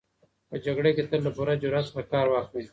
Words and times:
په 0.49 0.55
جګړه 0.65 0.89
کي 0.95 1.03
تل 1.09 1.19
له 1.25 1.31
پوره 1.35 1.53
جرئت 1.61 1.85
څخه 1.89 2.01
کار 2.13 2.25
واخلئ. 2.29 2.63